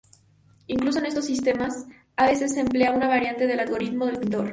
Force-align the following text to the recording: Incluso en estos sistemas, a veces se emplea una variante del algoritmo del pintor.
Incluso 0.65 0.97
en 0.97 1.05
estos 1.05 1.25
sistemas, 1.25 1.85
a 2.15 2.25
veces 2.25 2.55
se 2.55 2.61
emplea 2.61 2.91
una 2.91 3.07
variante 3.07 3.45
del 3.45 3.59
algoritmo 3.59 4.07
del 4.07 4.17
pintor. 4.17 4.49